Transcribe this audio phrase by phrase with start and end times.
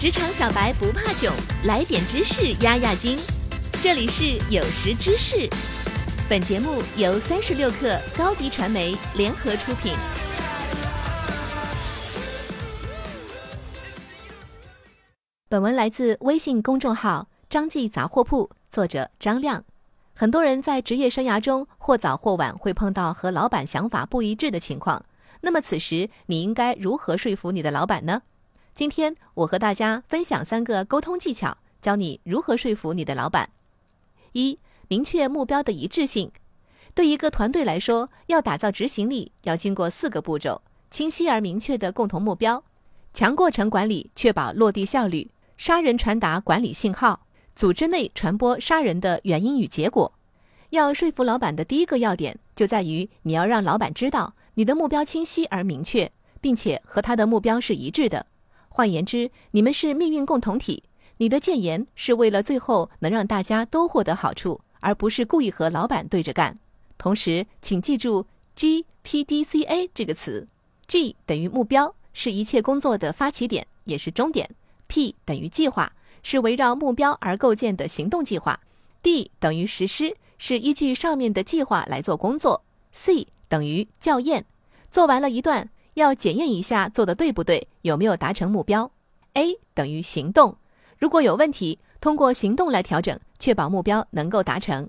[0.00, 3.18] 职场小白不怕囧，来点知识压压惊。
[3.82, 5.50] 这里是有识知识，
[6.30, 9.92] 本节目由三十六克高低传媒联合出品。
[15.48, 19.64] 本文来自微信公众号“张记杂货铺”，作者张亮。
[20.14, 25.04] 很多人在职业生涯中或早或晚会碰到和老板想法不一致的情况，
[25.40, 28.22] 那么此时你应该如何说服你的老板呢？
[28.78, 33.50] 今天我和大家分享三个沟通技巧，教你如何说服你的老板。
[34.34, 36.30] 一、明确目标的一致性。
[36.94, 42.62] 对一个团队来说，要打造执行力，要经过四个步骤：清晰而明确的共同目标，
[43.12, 50.12] 强过程管理，确保落地效率，杀人传达管理信号，组织内传播杀人的原因与结果。
[50.70, 58.26] 要说服老板的第一个要点，就在于你要让老板知道你的目标清晰而明确，并且和他的目标是一致的。
[58.78, 60.84] 换言之，你们是命运共同体。
[61.16, 66.56] 你的谏言是为了最后能让大家都获得好处，而不是故意和老板对着干。
[66.96, 70.46] 同时，请记住 G P D C A 这个词
[70.86, 74.48] ：G 等于目标，是一切工作的发起点，也是终点
[74.86, 78.60] ；P 等于计划，是围绕目标而构建的行动计划
[79.02, 82.62] ；D 等于实施，是依据上面的计划来做工作
[82.94, 84.46] ；C 等于校验，
[84.88, 85.68] 做完了一段。
[85.98, 88.90] 要检验一下做的对不对，有没有达成目标。
[89.34, 90.56] A 等于行动，
[90.98, 94.88] 如果有问题，通过行动来调整，确保目标能够达成。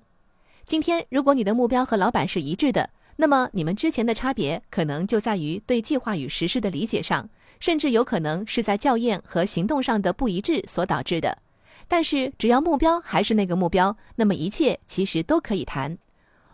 [0.65, 7.29] 今天，如果你的目标和老板是一致的，那么你们之前的差别可能就在于对计划与实施的理解上，
[7.59, 11.37] 甚至有可能是在校验和行动上的不一致所导致的。
[11.87, 15.97] 但是，只要目标还是那个目标，那么一切其实都可以谈。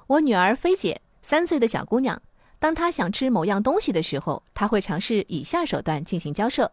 [0.08, 2.22] 我女儿菲姐，三岁的小姑娘。
[2.60, 6.72] 当他想吃某样东西的时候，他会尝试以下手段进行交涉：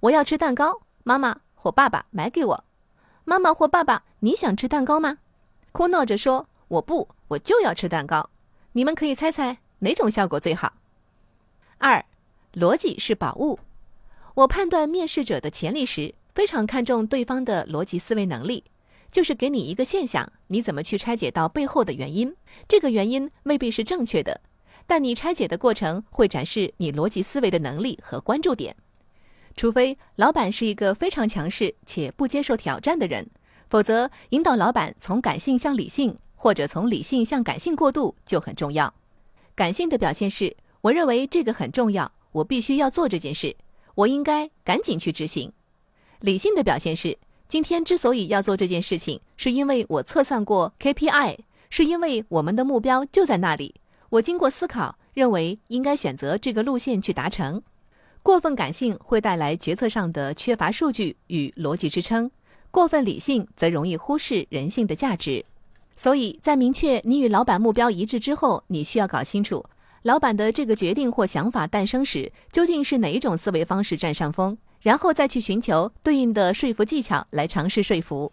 [0.00, 2.64] 我要吃蛋糕，妈妈或爸爸买给我。
[3.24, 5.18] 妈妈或爸爸，你想吃蛋糕吗？
[5.70, 8.30] 哭闹着说：“我不，我就要吃蛋糕。”
[8.74, 10.72] 你们可以猜猜哪种效果最好？
[11.78, 12.04] 二，
[12.54, 13.60] 逻辑是宝物。
[14.34, 18.64] 我判断面试者的潜力时，非常看重对方的逻辑思维能力，
[19.10, 22.34] 就是给你一个现象，你怎么去拆解到背后的原因？
[22.66, 24.40] 这个原因未必是正确的。
[24.86, 28.76] 但你拆解的过程会展示你逻辑思维的能力和关注点，
[29.56, 33.28] 除非老板是一个非常强势且不接受挑战的人，
[33.68, 38.92] 否则引导老板从感性向理性，或者从理性向感性过渡就很重要。
[39.54, 43.54] 感性的表现是，我认为这个很重要，我必须要做这件事，
[43.94, 45.52] 我应该赶紧去执行。
[46.20, 51.38] 理性的表现是，今天之所以要做这件事情，是因为我测算过 KPI，
[51.68, 53.74] 是因为我们的目标就在那里。
[54.12, 57.62] 我经过思考，认为应该选择这个路线去达成。
[58.22, 62.30] 过分感性会带来决策上的缺乏数据与逻辑支撑，
[62.70, 65.42] 过分理性则容易忽视人性的价值。
[65.96, 69.64] 所以在明确你与老板目标一致之后，你需要搞清楚，
[70.02, 78.30] 老板的这个决定或想法诞生时，究竟是哪一种思维方式占上风，然后再去寻求对应的说服技巧来尝试说服。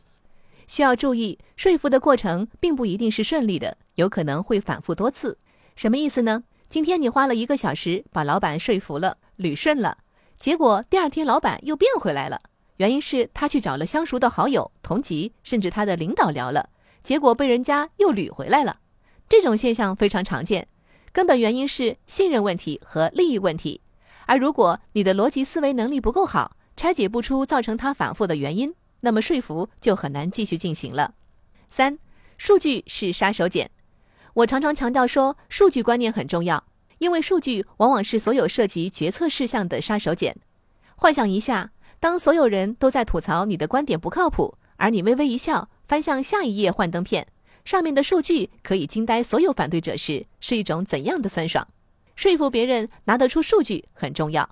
[0.67, 5.37] 需要注意，说服的过程并不一定是顺利的，有可能会反复多次。
[5.79, 6.43] 什么意思呢？
[6.69, 9.97] 今天你花了一个小时把老板说服了，捋顺了，
[10.37, 12.41] 结果第二天老板又变回来了。
[12.75, 16.67] 原因是他去找了相熟的好友、同级，甚至他的领导聊了，
[17.01, 18.81] 结果被人家又捋回来了。
[19.29, 20.67] 这种现象非常常见，
[21.13, 23.79] 根本原因是信任问题和利益问题。
[24.25, 31.13] 而如果你的逻辑思维能力不够好，拆解不出造成他反复的原因，那么说服就很难继续进行了。
[31.69, 31.97] 三，
[32.37, 33.69] 数据是杀手锏。
[34.39, 36.63] 我常常强调说，数据观念很重要，
[36.99, 40.33] 因为数据往往是所有涉及决策事项的杀手锏。
[40.95, 47.27] 幻想一下，当所有人都在吐槽你的观点不靠谱，而你微微一笑，翻向下一页幻灯片，
[47.65, 51.67] 上面的数据可以惊呆所有反对者时，是一种怎样的酸爽？
[52.15, 54.49] 说服别人拿得出数据很重要，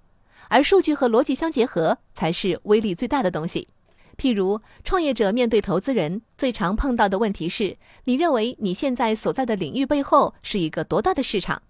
[0.50, 3.70] 而数据和逻辑相结合才是威力最大的东西。
[4.18, 11.62] 譬如，创业者面对投资人最常碰到的问题是：你认为你现在所在的领域背后是一个多大的市场？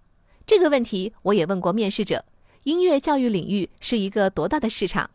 [0.46, 2.24] 这个问题我也问过面试者：
[2.62, 5.10] 音乐教育领域是一个多大的市场？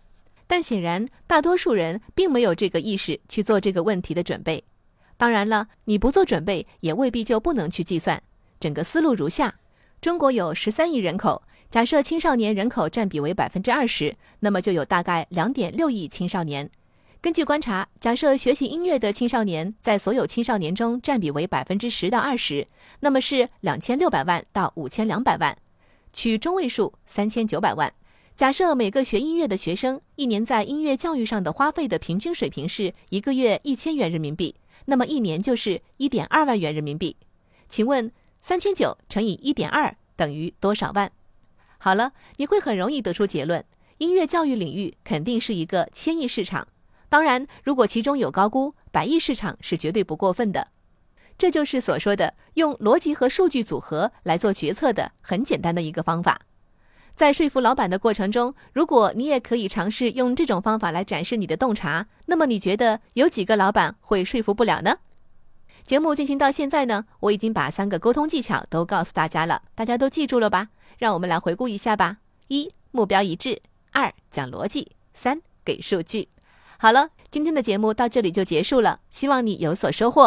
[0.45, 4.63] 但显然，大多数人并没有这个意识去做这个问题的准备。
[5.17, 8.21] 当然了，你不做准备也未必就不能去计算。
[8.59, 9.55] 整个思路如下：
[9.99, 11.41] 中国有十三亿人口，
[11.71, 16.69] 假设青少年人口占比为百分之二十，那么就有大概两点六亿青少年。
[17.23, 22.67] 根据观察，假设学习音乐的青少年在所有青少年中占比为百分之十到二十，
[22.99, 25.57] 那么是两千六百万到五千两百万，
[26.11, 27.93] 取中位数三千九百万。
[28.35, 34.53] 假设每个学音乐的学生一年在音乐教育上的花费的平均水平是一个月一千元人民币，
[34.83, 37.15] 那么一年就是一点二万元人民币。
[37.69, 38.11] 请问
[38.41, 41.09] 三千九乘以一点二等于多少万？
[41.77, 43.63] 好了，你会很容易得出结论：
[43.99, 46.67] 音乐教育领域肯定是一个千亿市场。
[47.13, 50.69] 当然，如果其中有高估，百亿市场是绝对不过分的。
[51.37, 56.41] 这就是所说的用逻辑和数据组合来做决策的很简单的一个方法。
[57.15, 64.97] 在说服老板的过程中，如果你也可以尝试用这种方法来展示你的洞察，那么你觉得有几个老板会说服不了呢？
[65.85, 70.69] 节目进行到现在呢，我已经把三个沟通技巧都告诉大家了，大家都记住了吧？
[70.97, 72.17] 让我们来回顾一下吧：
[72.47, 73.61] 一、目标一致；
[73.91, 76.27] 二、讲逻辑；三、给数据。
[76.83, 80.25] 好了，今天的节目到这里就结束了，希望你有所收获。